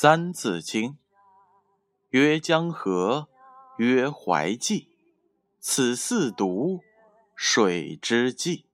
[0.00, 0.90] 三字经》
[2.10, 3.26] 曰：“江河，
[3.78, 4.86] 曰淮济，
[5.58, 6.82] 此四渎，
[7.34, 8.66] 水之纪。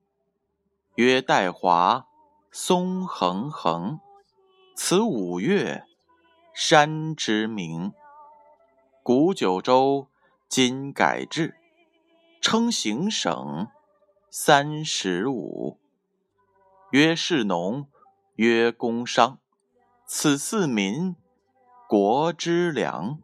[0.97, 2.07] 曰岱华，
[2.51, 4.01] 松横横，
[4.77, 5.87] 此五岳，
[6.53, 7.95] 山之名。
[9.03, 10.09] 古九州，
[10.47, 11.57] 今改制，
[12.43, 13.69] 称行省
[14.29, 15.79] 三十五。
[16.91, 17.89] 曰士农，
[18.35, 19.39] 曰工商。”
[20.17, 21.17] 此四民，
[21.89, 23.19] 国之良。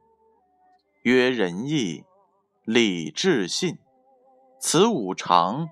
[1.02, 2.04] 曰仁义
[2.64, 3.78] 礼智信，
[4.58, 5.68] 此五常，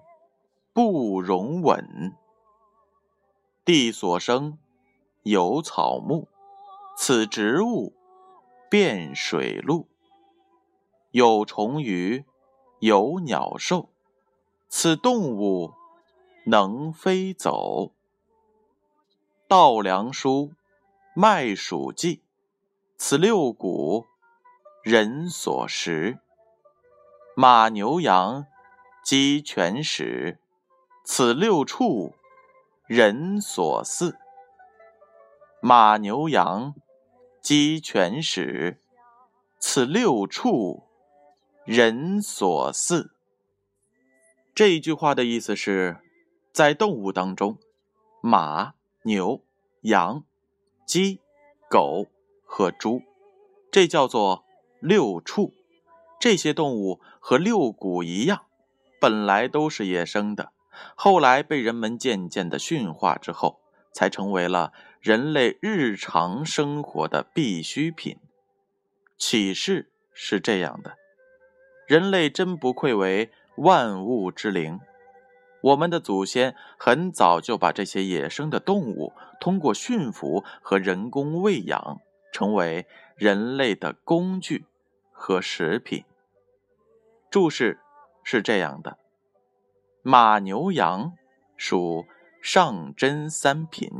[0.72, 2.16] 不容紊。
[3.64, 4.58] 地所生，
[5.24, 6.28] 有草木，
[6.96, 7.92] 此植物，
[8.70, 9.88] 遍水陆。
[11.10, 12.24] 有虫鱼，
[12.78, 13.88] 有鸟兽，
[14.68, 15.74] 此动物，
[16.46, 17.90] 能飞走。
[19.48, 20.52] 稻粱菽。
[21.20, 22.22] 麦黍稷，
[22.96, 24.06] 此六谷，
[24.84, 26.20] 人所食；
[27.34, 28.46] 马牛羊
[29.02, 30.38] 鸡犬豕，
[31.02, 32.14] 此六畜，
[32.86, 34.14] 人所饲。
[35.60, 36.76] 马牛羊
[37.42, 38.76] 鸡犬豕，
[39.58, 40.84] 此六畜，
[41.64, 43.10] 人所饲。
[44.54, 45.96] 这一句话的意思是，
[46.52, 47.58] 在动物当中，
[48.20, 49.42] 马、牛、
[49.80, 50.22] 羊。
[50.88, 51.20] 鸡、
[51.68, 52.06] 狗
[52.46, 53.02] 和猪，
[53.70, 54.46] 这叫做
[54.80, 55.52] 六畜。
[56.18, 58.46] 这些动物和六谷一样，
[58.98, 60.50] 本来都是野生的，
[60.94, 63.60] 后来被人们渐渐的驯化之后，
[63.92, 64.72] 才成为了
[65.02, 68.16] 人类日常生活的必需品。
[69.18, 70.96] 启示是这样的：
[71.86, 74.80] 人类真不愧为万物之灵。
[75.60, 82.00] 我们的祖先很早就把这些野生的动物通过驯服和人工喂养，
[82.32, 82.86] 成为
[83.16, 84.66] 人类的工具
[85.10, 86.04] 和食品。
[87.28, 87.80] 注释
[88.22, 88.98] 是这样的：
[90.02, 91.12] 马、牛、羊
[91.56, 92.06] 属
[92.40, 93.90] 上真三品，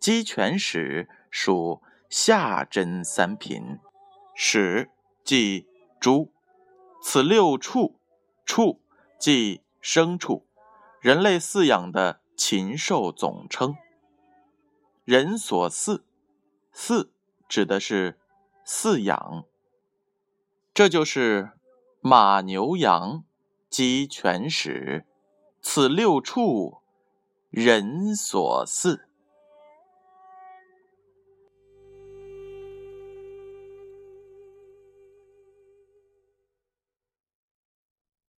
[0.00, 1.80] 鸡、犬、豕属
[2.10, 3.78] 下真三品，
[4.36, 4.88] 豕
[5.22, 5.66] 即
[6.00, 6.32] 猪，
[7.00, 8.00] 此六畜，
[8.44, 8.80] 畜
[9.20, 10.47] 即牲畜。
[11.00, 13.76] 人类饲养的禽兽总称。
[15.04, 16.02] 人所饲，
[16.74, 17.10] 饲
[17.48, 18.18] 指的是
[18.66, 19.44] 饲养。
[20.74, 21.52] 这就是
[22.00, 23.24] 马牛羊
[23.70, 25.04] 鸡犬豕，
[25.62, 26.82] 此六畜，
[27.50, 29.07] 人所饲。